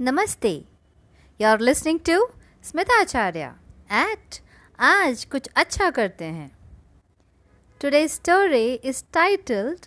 नमस्ते 0.00 0.52
you're 1.42 1.58
listening 1.68 1.98
to 2.10 2.20
Smita 2.64 3.00
Acharya 3.00 3.52
at 4.02 4.40
आज 4.78 5.24
कुछ 5.24 5.48
अच्छा 5.56 5.90
करते 5.90 6.24
हैं 6.24 6.50
Today's 7.82 8.12
story 8.12 8.80
is 8.82 9.04
titled 9.12 9.86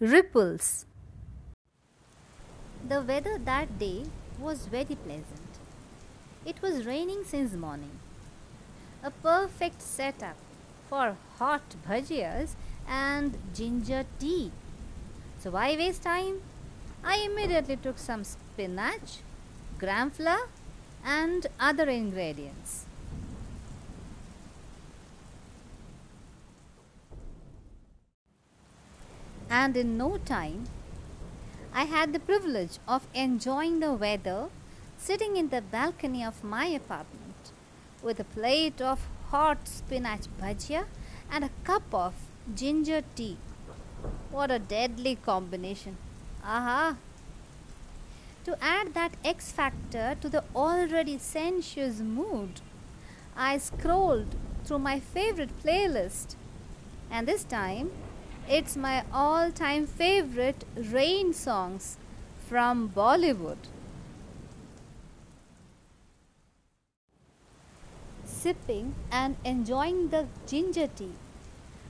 Ripples. 0.00 0.86
The 2.88 3.02
weather 3.02 3.38
that 3.38 3.78
day 3.78 4.04
was 4.40 4.64
very 4.66 4.96
pleasant. 4.96 5.58
It 6.46 6.62
was 6.62 6.86
raining 6.86 7.24
since 7.24 7.52
morning. 7.52 7.98
A 9.04 9.10
perfect 9.10 9.82
setup 9.82 10.36
for 10.88 11.16
hot 11.38 11.76
bhajias 11.86 12.56
and 12.88 13.36
ginger 13.54 14.04
tea. 14.18 14.52
So 15.38 15.50
why 15.50 15.76
waste 15.76 16.02
time? 16.02 16.40
I 17.04 17.16
immediately 17.30 17.76
took 17.76 17.98
some 17.98 18.24
spinach, 18.57 19.19
gram 19.77 20.09
flour 20.09 20.49
and 21.05 21.45
other 21.59 21.87
ingredients. 21.87 22.85
And 29.47 29.77
in 29.77 29.95
no 29.95 30.17
time, 30.17 30.65
I 31.71 31.83
had 31.83 32.13
the 32.13 32.19
privilege 32.19 32.79
of 32.87 33.07
enjoying 33.13 33.79
the 33.79 33.93
weather 33.93 34.49
sitting 34.97 35.37
in 35.37 35.49
the 35.49 35.61
balcony 35.61 36.23
of 36.23 36.43
my 36.43 36.65
apartment 36.65 37.51
with 38.01 38.19
a 38.19 38.23
plate 38.23 38.81
of 38.81 39.07
hot 39.29 39.67
spinach 39.67 40.25
bhajia 40.41 40.85
and 41.31 41.43
a 41.43 41.51
cup 41.63 41.93
of 41.93 42.15
ginger 42.55 43.03
tea. 43.15 43.37
What 44.31 44.49
a 44.49 44.57
deadly 44.57 45.15
combination! 45.15 45.97
Aha! 46.43 46.97
To 48.47 48.57
add 48.63 48.93
that 48.93 49.11
X 49.25 49.51
factor 49.51 50.15
to 50.21 50.29
the 50.29 50.41
already 50.55 51.17
sensuous 51.17 51.99
mood, 51.99 52.61
I 53.35 53.57
scrolled 53.57 54.37
through 54.63 54.79
my 54.79 55.01
favorite 55.01 55.49
playlist, 55.61 56.37
and 57.11 57.27
this 57.27 57.43
time 57.43 57.91
it's 58.47 58.77
my 58.77 59.03
all 59.11 59.51
time 59.51 59.85
favorite 59.85 60.63
rain 60.77 61.33
songs 61.33 61.97
from 62.47 62.89
Bollywood. 62.95 63.57
Sipping 68.23 68.95
and 69.11 69.35
enjoying 69.43 70.07
the 70.07 70.25
ginger 70.45 70.87
tea, 70.87 71.11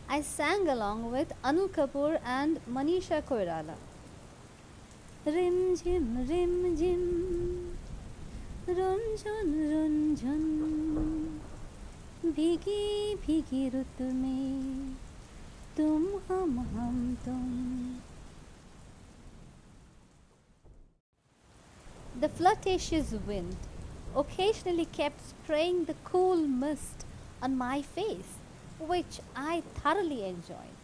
I 0.10 0.22
sang 0.22 0.68
along 0.68 1.12
with 1.12 1.34
Anil 1.44 1.70
Kapoor 1.70 2.20
and 2.26 2.60
Manisha 2.66 3.22
Koirala. 3.22 3.76
রিম 5.36 5.58
ঝিম 5.80 6.06
রিম 6.30 6.54
ঝিম 6.80 7.04
রঞ্জন 8.78 9.48
Ranjan 9.72 10.44
ভিগি 12.38 12.84
The 22.22 22.30
flirtatious 22.38 23.10
wind 23.28 23.60
occasionally 24.22 24.88
kept 25.00 25.20
spraying 25.32 25.78
the 25.90 25.98
cool 26.10 26.40
mist 26.62 26.98
on 27.44 27.52
my 27.68 27.78
face, 27.96 28.32
which 28.92 29.14
I 29.52 29.54
thoroughly 29.78 30.22
enjoyed. 30.34 30.82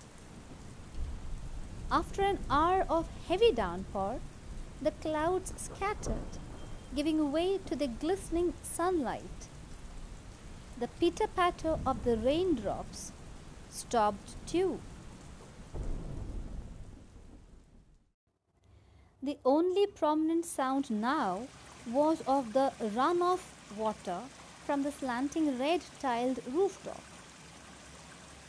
After 2.00 2.22
an 2.34 2.40
hour 2.50 2.80
of 2.98 3.04
heavy 3.28 3.52
downpour, 3.52 4.14
the 4.84 4.92
clouds 4.92 5.54
scattered, 5.56 6.38
giving 6.94 7.32
way 7.32 7.58
to 7.66 7.76
the 7.76 7.88
glistening 7.88 8.54
sunlight. 8.62 9.48
The 10.78 10.90
pitter 11.00 11.28
patter 11.28 11.80
of 11.86 12.04
the 12.04 12.18
raindrops 12.18 13.14
stopped 13.70 14.36
too. 14.46 14.80
The 19.22 19.38
only 19.46 19.88
prominent 19.88 20.46
sound 20.46 20.92
now 20.92 21.48
was 21.90 22.22
of 22.28 22.52
the 22.52 22.74
runoff 22.80 23.44
water 23.78 24.20
from 24.66 24.84
the 24.84 24.92
slanting 24.92 25.58
red 25.58 25.82
tiled 26.02 26.40
rooftop. 26.52 27.02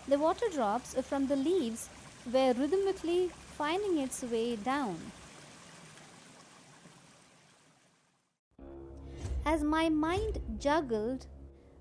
The 0.08 0.18
water 0.18 0.46
drops 0.52 0.94
from 1.02 1.28
the 1.28 1.36
leaves 1.36 1.88
were 2.26 2.52
rhythmically 2.52 3.30
finding 3.56 3.98
its 3.98 4.22
way 4.22 4.56
down. 4.56 5.12
As 9.54 9.62
my 9.62 9.88
mind 9.88 10.40
juggled 10.58 11.26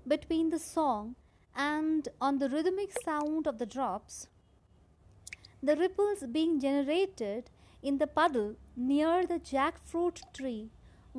between 0.06 0.50
the 0.50 0.60
song 0.60 1.16
and 1.56 2.08
on 2.20 2.38
the 2.38 2.48
rhythmic 2.48 2.92
sound 3.04 3.48
of 3.48 3.58
the 3.58 3.66
drops, 3.66 4.28
the 5.60 5.74
ripples 5.74 6.20
being 6.30 6.60
generated 6.60 7.50
in 7.82 7.98
the 7.98 8.06
puddle 8.06 8.54
near 8.76 9.26
the 9.26 9.40
jackfruit 9.40 10.22
tree 10.32 10.70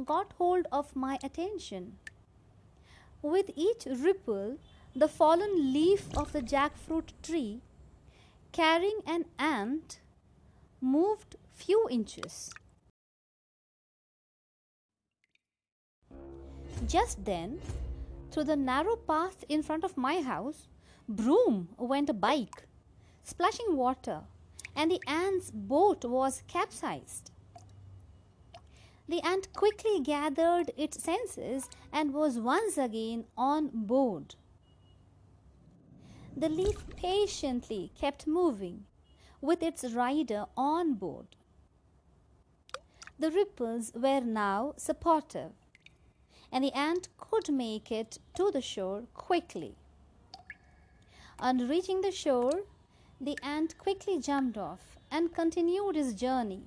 got 0.05 0.31
hold 0.37 0.65
of 0.71 0.95
my 0.95 1.19
attention. 1.21 1.97
With 3.21 3.51
each 3.57 3.85
ripple, 3.85 4.57
the 4.95 5.09
fallen 5.09 5.73
leaf 5.73 6.07
of 6.15 6.31
the 6.31 6.41
jackfruit 6.41 7.11
tree, 7.21 7.63
carrying 8.53 9.01
an 9.05 9.25
ant, 9.37 9.99
moved 10.79 11.35
few 11.53 11.85
inches. 11.91 12.53
Just 16.87 17.25
then, 17.25 17.59
through 18.31 18.43
the 18.43 18.55
narrow 18.55 18.95
path 18.95 19.43
in 19.49 19.63
front 19.63 19.83
of 19.83 19.97
my 19.97 20.21
house, 20.21 20.67
Broom 21.07 21.69
went 21.77 22.09
a 22.09 22.13
bike, 22.13 22.67
splashing 23.23 23.75
water, 23.75 24.21
and 24.75 24.91
the 24.91 25.01
ant's 25.07 25.51
boat 25.51 26.03
was 26.03 26.43
capsized. 26.47 27.31
The 29.07 29.21
ant 29.21 29.53
quickly 29.53 29.99
gathered 29.99 30.71
its 30.77 31.01
senses 31.01 31.69
and 31.91 32.13
was 32.13 32.39
once 32.39 32.77
again 32.77 33.25
on 33.37 33.69
board. 33.73 34.35
The 36.35 36.49
leaf 36.49 36.87
patiently 36.97 37.91
kept 37.95 38.27
moving 38.27 38.85
with 39.41 39.63
its 39.63 39.83
rider 39.93 40.45
on 40.57 40.95
board. 40.95 41.35
The 43.17 43.31
ripples 43.31 43.93
were 43.95 44.21
now 44.21 44.73
supportive, 44.75 45.53
and 46.55 46.63
the 46.63 46.71
ant 46.71 47.09
could 47.17 47.49
make 47.51 47.91
it 47.91 48.17
to 48.33 48.49
the 48.49 48.61
shore 48.61 49.03
quickly. 49.13 49.75
On 51.37 51.67
reaching 51.67 51.99
the 51.99 52.13
shore, 52.13 52.61
the 53.19 53.37
ant 53.43 53.77
quickly 53.77 54.19
jumped 54.19 54.57
off 54.57 54.97
and 55.11 55.33
continued 55.33 55.97
his 55.97 56.13
journey. 56.15 56.63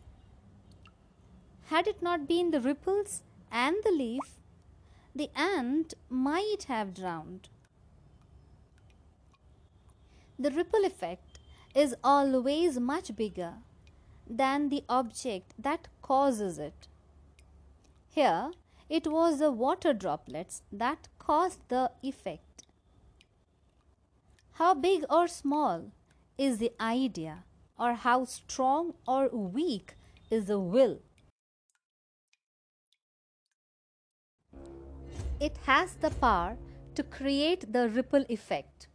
Had 1.69 1.89
it 1.89 2.03
not 2.03 2.29
been 2.29 2.51
the 2.51 2.61
ripples 2.61 3.23
and 3.51 3.77
the 3.83 3.91
leaf, 3.91 4.35
the 5.15 5.31
ant 5.35 5.95
might 6.11 6.65
have 6.69 6.93
drowned. 6.93 7.49
The 10.39 10.51
ripple 10.51 10.85
effect 10.85 11.39
is 11.75 11.95
always 12.05 12.79
much 12.79 13.17
bigger 13.17 13.55
than 14.29 14.69
the 14.69 14.85
object 14.87 15.55
that 15.59 15.89
causes 16.03 16.59
it. 16.59 16.89
Here, 18.11 18.51
it 18.89 19.07
was 19.07 19.39
the 19.39 19.51
water 19.53 19.93
droplets 19.93 20.63
that 20.73 21.09
caused 21.19 21.61
the 21.69 21.91
effect. 22.03 22.65
How 24.53 24.75
big 24.75 25.05
or 25.11 25.29
small 25.29 25.93
is 26.37 26.59
the 26.59 26.73
idea, 26.81 27.45
or 27.79 27.95
how 27.95 28.25
strong 28.25 28.95
or 29.07 29.29
weak 29.29 29.95
is 30.31 30.47
the 30.47 30.59
will? 30.59 31.01
It 35.41 35.57
has 35.67 35.95
the 35.95 36.11
power 36.11 36.57
to 36.97 37.03
create 37.05 37.73
the 37.73 37.89
ripple 37.89 38.25
effect. 38.29 38.89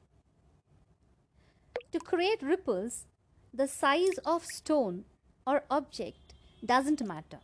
To 1.94 2.00
create 2.00 2.42
ripples, 2.42 3.06
the 3.54 3.68
size 3.68 4.18
of 4.26 4.44
stone 4.44 5.06
or 5.48 5.64
object 5.70 6.34
doesn't 6.66 7.06
matter. 7.06 7.40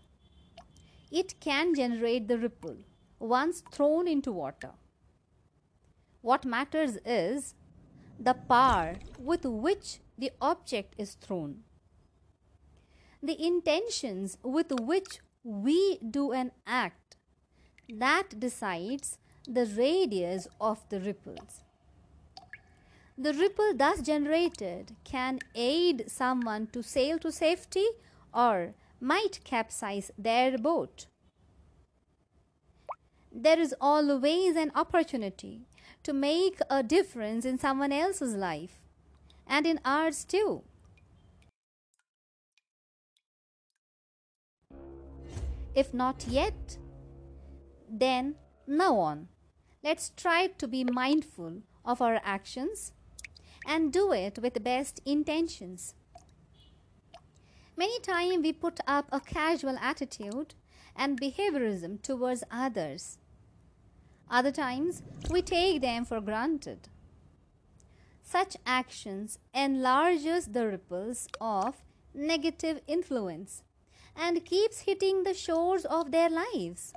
It 1.12 1.40
can 1.40 1.74
generate 1.74 2.28
the 2.28 2.38
ripple 2.38 2.78
once 3.20 3.64
thrown 3.72 4.08
into 4.08 4.32
water. 4.32 4.72
What 6.22 6.46
matters 6.46 6.98
is 7.06 7.56
the 8.20 8.34
power 8.34 8.96
with 9.18 9.46
which 9.46 10.00
the 10.18 10.32
object 10.42 10.94
is 10.98 11.16
thrown. 11.16 11.64
The 13.24 13.42
intentions 13.42 14.38
with 14.44 14.72
which 14.80 15.20
we 15.44 15.98
do 15.98 16.32
an 16.32 16.52
act 16.68 17.16
that 17.90 18.40
decides 18.40 19.18
the 19.48 19.66
radius 19.66 20.48
of 20.62 20.88
the 20.90 21.00
ripples. 21.00 21.62
The 23.18 23.34
ripple 23.34 23.74
thus 23.76 24.02
generated 24.02 24.96
can 25.04 25.40
aid 25.56 26.06
someone 26.08 26.68
to 26.68 26.84
sail 26.84 27.18
to 27.20 27.32
safety 27.32 27.86
or 28.34 28.76
might 29.00 29.40
capsize 29.44 30.12
their 30.18 30.58
boat. 30.58 31.08
there 33.32 33.60
is 33.60 33.76
always 33.80 34.56
an 34.56 34.72
opportunity 34.76 35.62
to 36.04 36.14
make 36.14 36.60
a 36.70 36.82
difference 36.82 37.46
in 37.46 37.58
someone 37.58 37.92
else's 37.92 38.34
life 38.36 38.80
and 39.48 39.66
in 39.66 39.80
ours 39.86 40.24
too. 40.24 40.64
If 45.76 45.94
not 45.94 46.26
yet, 46.28 46.78
then 47.90 48.36
now 48.68 48.98
on. 48.98 49.28
Let's 49.84 50.10
try 50.10 50.48
to 50.48 50.68
be 50.68 50.84
mindful 50.84 51.62
of 51.86 52.02
our 52.02 52.20
actions 52.24 52.92
and 53.66 53.94
do 53.94 54.12
it 54.12 54.40
with 54.40 54.56
the 54.56 54.60
best 54.60 55.00
intentions. 55.06 55.94
Many 57.80 57.98
times 58.02 58.44
we 58.44 58.52
put 58.52 58.82
up 58.86 59.08
a 59.10 59.22
casual 59.22 59.78
attitude 59.80 60.54
and 60.98 61.18
behaviorism 61.18 62.02
towards 62.02 62.44
others. 62.52 63.20
Other 64.30 64.52
times 64.52 65.02
we 65.30 65.42
take 65.42 65.80
them 65.82 66.04
for 66.04 66.20
granted. 66.20 66.90
Such 68.22 68.58
actions 68.66 69.40
enlarges 69.54 70.48
the 70.48 70.68
ripples 70.68 71.30
of 71.40 71.76
negative 72.14 72.82
influence 72.86 73.64
and 74.14 74.44
keeps 74.44 74.82
hitting 74.82 75.24
the 75.24 75.34
shores 75.34 75.86
of 75.86 76.12
their 76.12 76.30
lives. 76.30 76.94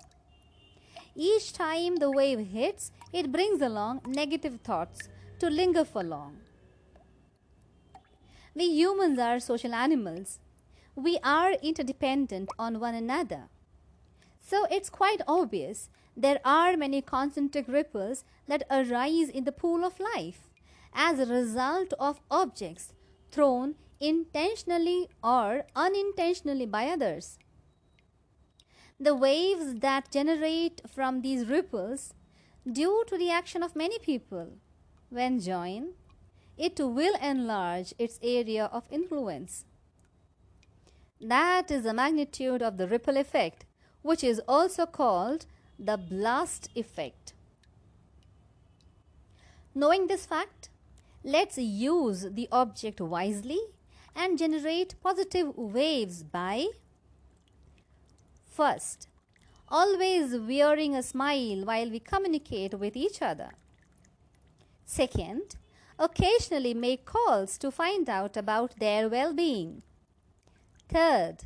Each 1.14 1.52
time 1.52 1.94
the 1.98 2.10
wave 2.10 2.40
hits, 2.40 2.90
it 3.12 3.30
brings 3.30 3.62
along 3.62 4.00
negative 4.04 4.58
thoughts 4.64 5.08
to 5.38 5.48
linger 5.48 5.84
for 5.84 6.02
long. 6.02 6.38
We 8.56 8.64
humans 8.64 9.20
are 9.20 9.38
social 9.38 9.74
animals. 9.74 10.40
We 10.94 11.18
are 11.24 11.52
interdependent 11.62 12.50
on 12.58 12.78
one 12.78 12.94
another. 12.94 13.48
So 14.40 14.66
it's 14.70 14.90
quite 14.90 15.22
obvious 15.26 15.88
there 16.16 16.40
are 16.44 16.76
many 16.76 17.00
concentric 17.00 17.66
ripples 17.66 18.24
that 18.46 18.64
arise 18.70 19.30
in 19.30 19.44
the 19.44 19.52
pool 19.52 19.84
of 19.84 19.98
life 19.98 20.50
as 20.92 21.18
a 21.18 21.26
result 21.26 21.94
of 21.98 22.20
objects 22.30 22.92
thrown 23.30 23.76
intentionally 24.00 25.08
or 25.24 25.64
unintentionally 25.74 26.66
by 26.66 26.88
others. 26.88 27.38
The 29.00 29.14
waves 29.14 29.76
that 29.76 30.10
generate 30.10 30.82
from 30.86 31.22
these 31.22 31.46
ripples 31.46 32.12
due 32.70 33.04
to 33.06 33.16
the 33.16 33.30
action 33.30 33.62
of 33.62 33.74
many 33.74 33.98
people 33.98 34.58
when 35.08 35.40
joined 35.40 35.94
it 36.58 36.78
will 36.78 37.14
enlarge 37.22 37.94
its 37.98 38.20
area 38.22 38.66
of 38.66 38.84
influence. 38.90 39.64
That 41.22 41.70
is 41.70 41.84
the 41.84 41.94
magnitude 41.94 42.62
of 42.62 42.78
the 42.78 42.88
ripple 42.88 43.16
effect, 43.16 43.64
which 44.02 44.24
is 44.24 44.40
also 44.48 44.86
called 44.86 45.46
the 45.78 45.96
blast 45.96 46.68
effect. 46.74 47.32
Knowing 49.72 50.08
this 50.08 50.26
fact, 50.26 50.68
let's 51.22 51.56
use 51.56 52.26
the 52.28 52.48
object 52.50 53.00
wisely 53.00 53.60
and 54.16 54.36
generate 54.36 55.00
positive 55.00 55.56
waves 55.56 56.24
by 56.24 56.66
First, 58.44 59.08
always 59.68 60.36
wearing 60.36 60.94
a 60.94 61.02
smile 61.02 61.64
while 61.64 61.88
we 61.88 62.00
communicate 62.00 62.74
with 62.74 62.96
each 62.96 63.22
other. 63.22 63.52
Second, 64.84 65.56
occasionally 65.98 66.74
make 66.74 67.06
calls 67.06 67.56
to 67.58 67.70
find 67.70 68.10
out 68.10 68.36
about 68.36 68.78
their 68.78 69.08
well 69.08 69.32
being. 69.32 69.82
Third, 70.88 71.44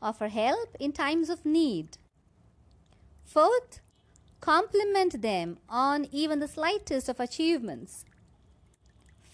offer 0.00 0.28
help 0.28 0.76
in 0.78 0.92
times 0.92 1.28
of 1.28 1.44
need. 1.44 1.98
Fourth, 3.24 3.80
compliment 4.40 5.22
them 5.22 5.58
on 5.68 6.06
even 6.12 6.38
the 6.38 6.48
slightest 6.48 7.08
of 7.08 7.18
achievements. 7.18 8.04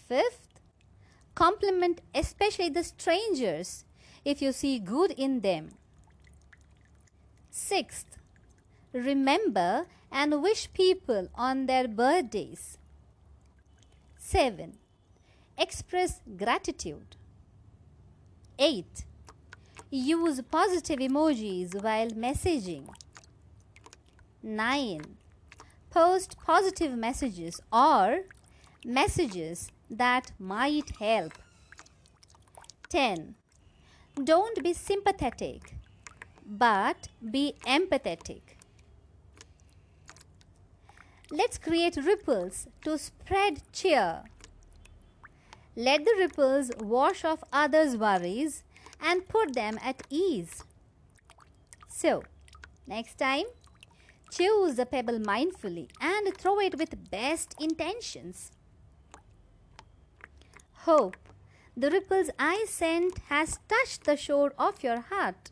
Fifth, 0.09 0.61
compliment 1.35 2.01
especially 2.15 2.69
the 2.69 2.85
strangers 2.85 3.85
if 4.25 4.41
you 4.41 4.53
see 4.53 4.79
good 4.79 5.11
in 5.13 5.41
them. 5.41 5.71
Sixth, 7.51 8.19
remember 8.93 9.87
and 10.11 10.43
wish 10.43 10.73
people 10.73 11.29
on 11.35 11.67
their 11.67 11.89
birthdays. 11.89 12.79
7. 14.19 14.79
Express 15.59 16.21
gratitude. 16.37 17.17
8. 18.59 19.05
Use 19.95 20.41
positive 20.51 21.01
emojis 21.01 21.75
while 21.83 22.09
messaging. 22.13 22.89
9. 24.43 25.03
Post 25.91 26.39
positive 26.47 26.97
messages 26.97 27.61
or 27.71 28.21
messages 28.87 29.71
that 29.91 30.33
might 30.39 30.97
help. 30.99 31.35
10. 32.89 33.35
Don't 34.25 34.63
be 34.65 34.73
sympathetic, 34.73 35.77
but 36.47 37.09
be 37.31 37.57
empathetic. 37.67 38.41
Let's 41.31 41.59
create 41.59 41.99
ripples 41.99 42.67
to 42.87 42.97
spread 42.97 43.61
cheer. 43.75 44.23
Let 45.77 46.07
the 46.07 46.15
ripples 46.19 46.71
wash 46.81 47.27
off 47.27 47.45
others' 47.53 47.99
worries 47.99 48.63
and 49.02 49.28
put 49.28 49.54
them 49.54 49.80
at 49.84 50.04
ease. 50.10 50.64
So, 51.90 52.24
next 52.88 53.18
time, 53.18 53.46
choose 54.32 54.76
the 54.76 54.86
pebble 54.86 55.20
mindfully 55.20 55.90
and 56.02 56.36
throw 56.38 56.60
it 56.60 56.78
with 56.78 57.10
best 57.10 57.56
intentions. 57.60 58.52
Hope 60.86 61.18
the 61.76 61.92
ripples 61.92 62.30
I 62.40 62.66
sent 62.68 63.20
has 63.30 63.60
touched 63.68 64.06
the 64.06 64.18
shore 64.18 64.54
of 64.58 64.84
your 64.84 65.02
heart. 65.02 65.52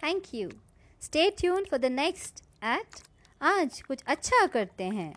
Thank 0.00 0.32
you. 0.32 0.50
Stay 0.98 1.30
tuned 1.30 1.68
for 1.68 1.78
the 1.78 1.90
next 1.90 2.42
at 2.62 3.02
आज 3.42 3.80
कुछ 3.82 4.02
अच्छा 4.06 4.46
करते 4.54 4.84
हैं 4.84 5.14